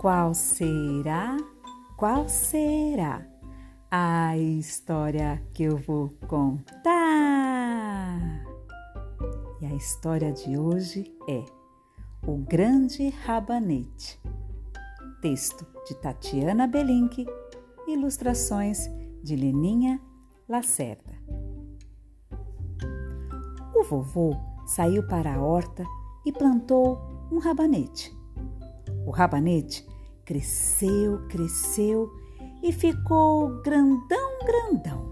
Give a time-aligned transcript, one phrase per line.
[0.00, 1.36] Qual será?
[1.94, 3.22] Qual será
[3.90, 6.88] a história que eu vou contar?
[9.60, 11.44] E a história de hoje é
[12.26, 14.18] O Grande Rabanete.
[15.20, 17.26] Texto de Tatiana Belink,
[17.86, 18.88] ilustrações
[19.22, 20.00] de Leninha
[20.48, 21.12] Lacerda.
[23.76, 25.84] O vovô saiu para a horta
[26.24, 26.98] e plantou
[27.30, 28.18] um rabanete.
[29.06, 29.89] O rabanete
[30.30, 32.08] cresceu, cresceu
[32.62, 35.10] e ficou grandão, grandão.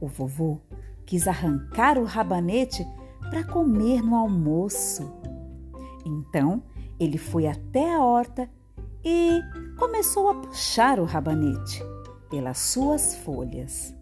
[0.00, 0.58] O vovô
[1.04, 2.82] quis arrancar o rabanete
[3.28, 5.02] para comer no almoço.
[6.06, 6.62] Então
[6.98, 8.48] ele foi até a horta
[9.04, 9.38] e
[9.78, 11.82] começou a puxar o rabanete
[12.30, 13.94] pelas suas folhas.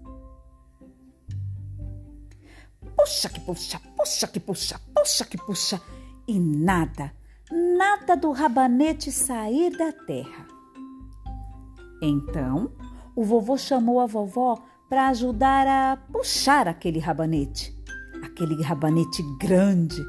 [2.96, 5.82] Puxa que puxa, puxa que puxa, puxa que puxa,
[6.28, 7.12] e nada,
[7.84, 10.46] nada do rabanete sair da terra.
[12.00, 12.72] Então,
[13.14, 17.76] o vovô chamou a vovó para ajudar a puxar aquele rabanete,
[18.24, 20.02] aquele rabanete grande.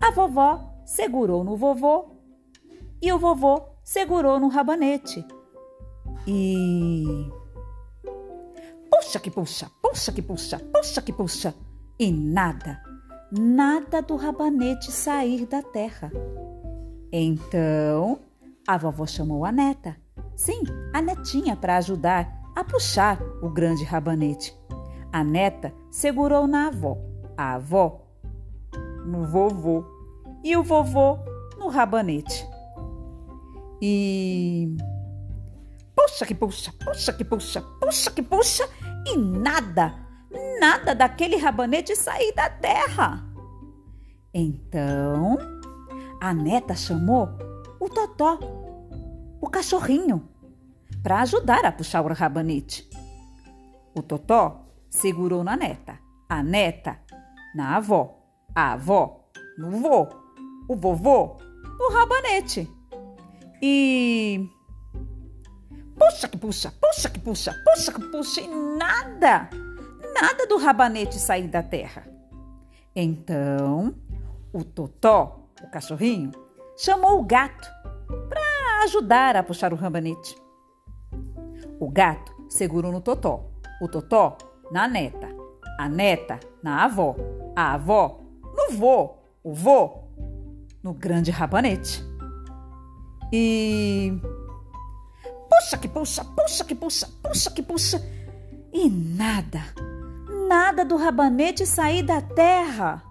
[0.00, 2.16] A vovó segurou no vovô
[3.00, 5.24] e o vovô segurou no rabanete.
[6.26, 7.30] E
[8.90, 11.54] puxa que puxa, puxa que puxa, puxa que puxa,
[12.00, 12.82] e nada,
[13.32, 16.12] nada do rabanete sair da terra.
[17.10, 18.20] Então
[18.68, 19.96] a vovó chamou a neta,
[20.36, 24.54] sim, a netinha, para ajudar a puxar o grande rabanete.
[25.12, 26.98] A neta segurou na avó,
[27.36, 28.02] a avó
[29.06, 29.84] no vovô
[30.44, 31.18] e o vovô
[31.58, 32.46] no rabanete.
[33.80, 34.76] E
[35.96, 38.68] puxa que puxa, puxa que puxa, puxa que puxa
[39.06, 39.94] e nada,
[40.62, 43.20] nada daquele rabanete sair da terra.
[44.32, 45.36] Então,
[46.20, 47.28] a neta chamou
[47.80, 48.38] o Totó,
[49.40, 50.28] o cachorrinho,
[51.02, 52.88] para ajudar a puxar o rabanete.
[53.92, 57.00] O Totó segurou na neta, a neta
[57.56, 58.22] na avó,
[58.54, 59.28] a avó
[59.58, 60.06] no vô,
[60.68, 61.38] o vovô
[61.76, 62.70] no rabanete.
[63.60, 64.48] E
[65.98, 69.50] puxa que puxa, puxa que puxa, puxa que puxa e nada,
[70.22, 72.04] nada do rabanete sair da terra.
[72.94, 73.92] Então,
[74.52, 76.30] o Totó, o cachorrinho,
[76.76, 77.68] chamou o gato
[78.28, 80.36] para ajudar a puxar o rabanete.
[81.80, 83.50] O gato segurou no Totó,
[83.80, 84.38] o Totó
[84.70, 85.28] na neta,
[85.76, 87.16] a neta na avó,
[87.56, 88.20] a avó
[88.54, 90.04] no vô, o vô
[90.84, 92.00] no grande rabanete.
[93.32, 94.12] E
[95.50, 98.00] puxa que puxa, puxa que puxa, puxa que puxa,
[98.72, 99.64] e nada,
[100.52, 103.02] nada do rabanete sair da terra.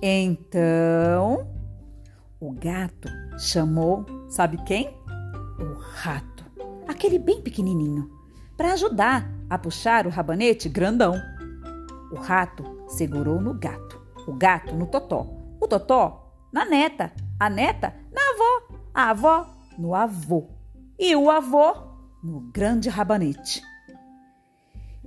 [0.00, 1.48] Então,
[2.38, 4.96] o gato chamou, sabe quem?
[5.58, 6.44] O rato,
[6.86, 8.08] aquele bem pequenininho,
[8.56, 11.20] para ajudar a puxar o rabanete grandão.
[12.12, 15.26] O rato segurou no gato, o gato no totó,
[15.60, 19.46] o totó na neta, a neta na avó, a avó
[19.76, 20.50] no avô
[20.96, 21.74] e o avô
[22.22, 23.73] no grande rabanete.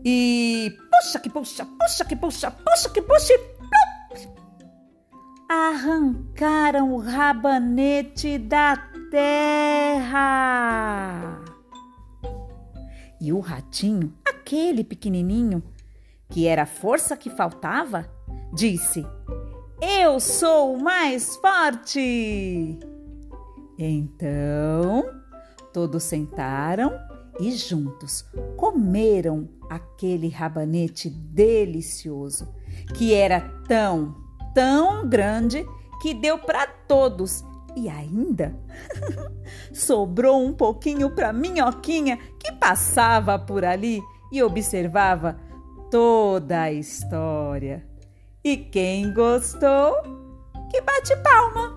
[0.03, 3.58] E puxa que puxa, puxa que puxa, puxa que puxa e
[5.50, 8.78] arrancaram o rabanete da
[9.09, 10.24] terra.
[13.19, 15.63] E o ratinho, aquele pequenininho,
[16.30, 18.09] que era a força que faltava,
[18.53, 19.06] disse:
[19.81, 22.80] Eu sou o mais forte!
[23.80, 25.03] Então,
[25.74, 27.06] todos sentaram
[27.40, 28.25] e juntos
[28.56, 32.48] comeram aquele rabanete delicioso,
[32.96, 34.28] que era tão
[34.58, 35.64] tão grande
[36.02, 37.44] que deu para todos
[37.75, 38.56] e ainda
[39.72, 44.01] sobrou um pouquinho para Minhoquinha que passava por ali
[44.31, 45.38] e observava
[45.92, 47.86] toda a história.
[48.44, 49.95] E quem gostou,
[50.72, 51.76] que bate palma.